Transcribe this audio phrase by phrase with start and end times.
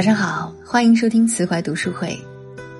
[0.00, 2.18] 早上好，欢迎收听慈怀读书会。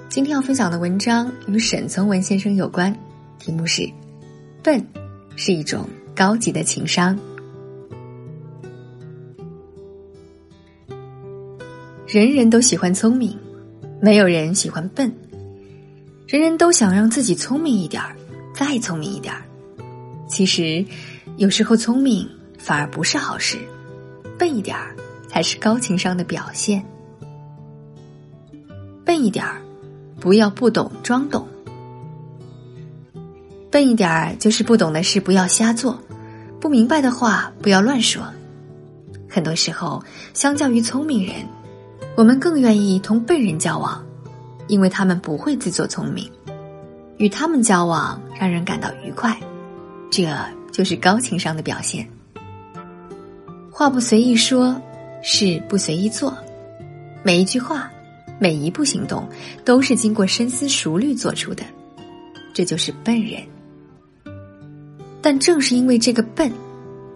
[0.09, 2.99] 今天要分享的文章与沈从文先生有关，
[3.39, 3.87] 题目是
[4.65, 4.83] “笨
[5.37, 5.87] 是一种
[6.17, 7.15] 高级的情商”。
[12.09, 13.39] 人人都喜欢聪明，
[14.01, 15.15] 没有人喜欢笨。
[16.27, 18.17] 人人都想让自己聪明一点儿，
[18.55, 19.43] 再聪明一点儿。
[20.27, 20.83] 其实，
[21.37, 23.59] 有时候聪明反而不是好事，
[24.39, 24.97] 笨一点儿
[25.29, 26.83] 才是高情商的表现。
[29.11, 29.61] 笨一点儿，
[30.21, 31.45] 不要不懂装懂。
[33.69, 36.01] 笨一点儿就是不懂的事不要瞎做，
[36.61, 38.23] 不明白的话不要乱说。
[39.29, 40.01] 很多时候，
[40.33, 41.45] 相较于聪明人，
[42.15, 44.01] 我们更愿意同笨人交往，
[44.69, 46.31] 因为他们不会自作聪明，
[47.17, 49.37] 与他们交往让人感到愉快，
[50.09, 50.33] 这
[50.71, 52.09] 就是高情商的表现。
[53.73, 54.81] 话不随意说，
[55.21, 56.33] 事不随意做，
[57.25, 57.91] 每一句话。
[58.41, 59.29] 每一步行动
[59.65, 61.63] 都是经过深思熟虑做出的，
[62.55, 63.43] 这就是笨人。
[65.21, 66.51] 但正是因为这个笨，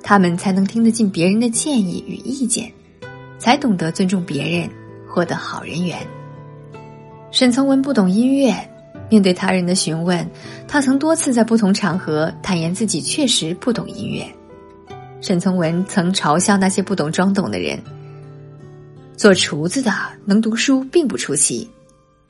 [0.03, 2.71] 他们才能听得进别人的建议与意见，
[3.39, 4.69] 才懂得尊重别人，
[5.09, 5.99] 获得好人缘。
[7.31, 8.55] 沈从文不懂音乐，
[9.09, 10.29] 面对他人的询问，
[10.69, 14.27] 他曾多次在不同场合坦言自己确实不懂音乐。
[15.23, 17.83] 沈从文曾嘲笑那些不懂装懂的人。
[19.17, 19.93] 做厨子的
[20.25, 21.69] 能读书并不出奇，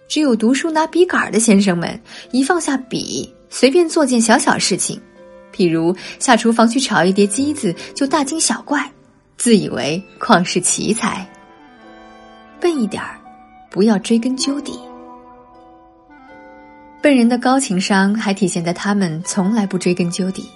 [0.06, 1.98] 只有读书拿笔杆儿的先生们，
[2.30, 5.00] 一放下笔，随便做件小小事情，
[5.52, 8.90] 譬如下厨房去炒一碟鸡子，就大惊小怪，
[9.38, 11.26] 自以为旷世奇才。
[12.60, 13.18] 笨一点儿，
[13.70, 14.78] 不要追根究底。
[17.02, 20.48] 笨人的高情商还体现在他们从来不追根究底，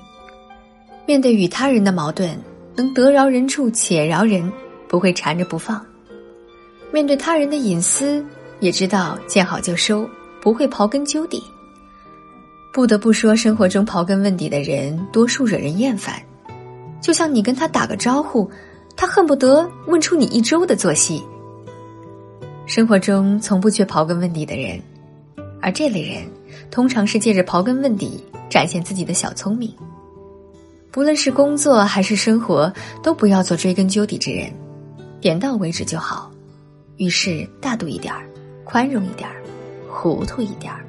[1.06, 2.39] 面对与他人的矛盾，
[2.77, 4.51] 能得饶人处且饶人，
[4.89, 5.84] 不会缠着不放。
[6.92, 8.25] 面对他人的隐私，
[8.61, 10.08] 也知道见好就收，
[10.41, 11.43] 不会刨根究底。
[12.72, 16.22] 不得不说，生活中刨根问底的人，多数惹人厌烦。
[17.00, 18.50] 就像你跟他打个招呼，
[18.97, 21.22] 他恨不得问出你一周的作息。
[22.66, 24.81] 生活中从不缺刨根问底的人，
[25.60, 26.22] 而这类人，
[26.70, 29.72] 通常是借着刨根问底展现自己的小聪明。
[30.91, 32.72] 不论是工作还是生活，
[33.03, 34.53] 都不要做追根究底之人，
[35.20, 36.28] 点到为止就好。
[36.98, 38.26] 遇事大度一点儿，
[38.64, 39.41] 宽容一点儿，
[39.88, 40.84] 糊涂一点儿。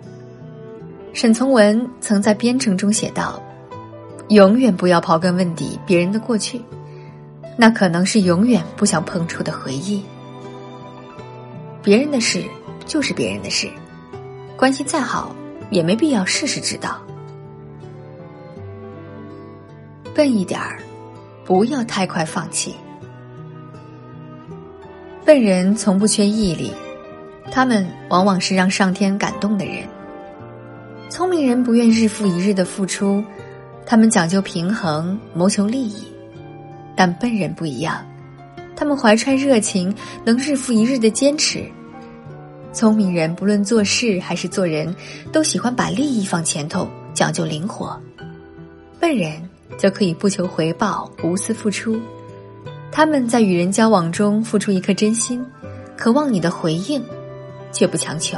[1.14, 3.42] 沈从文曾在《编程》中写道
[4.30, 6.60] ：“永远不要刨根问底别人的过去，
[7.56, 10.04] 那可能是永远不想碰触的回忆。
[11.84, 12.44] 别人的事
[12.88, 13.70] 就是别人的事，
[14.58, 15.36] 关系再好
[15.70, 17.00] 也没必要事事知道。
[20.16, 20.80] 笨一点儿，
[21.46, 22.74] 不要太快放弃。”
[25.30, 26.72] 笨人从不缺毅力，
[27.52, 29.88] 他们往往是让上天感动的人。
[31.08, 33.24] 聪明人不愿日复一日的付出，
[33.86, 36.04] 他们讲究平衡，谋求利益。
[36.96, 38.04] 但笨人不一样，
[38.76, 39.94] 他们怀揣热情，
[40.26, 41.64] 能日复一日的坚持。
[42.74, 44.96] 聪明人不论做事还是做人，
[45.32, 47.96] 都喜欢把利益放前头，讲究灵活。
[49.00, 49.48] 笨人
[49.78, 52.02] 则可以不求回报，无私付出。
[52.92, 55.46] 他们在与人交往中付出一颗真心，
[55.96, 57.04] 渴望你的回应，
[57.72, 58.38] 却不强求。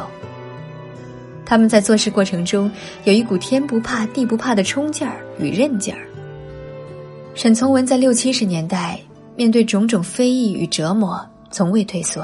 [1.46, 2.72] 他们在做事过程中
[3.04, 6.08] 有一股天不怕地不怕的冲劲儿与韧劲儿。
[7.34, 9.00] 沈从文在六七十年代
[9.36, 12.22] 面对种种非议与折磨，从未退缩；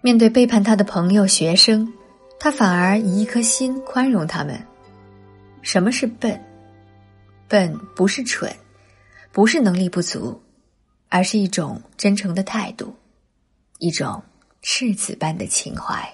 [0.00, 1.90] 面对背叛他的朋友、学生，
[2.38, 4.60] 他反而以一颗心宽容他们。
[5.62, 6.38] 什么是笨？
[7.48, 8.52] 笨不是蠢，
[9.32, 10.40] 不是能力不足。
[11.10, 12.96] 而是一种真诚的态度，
[13.78, 14.22] 一种
[14.62, 16.10] 赤子般的情怀。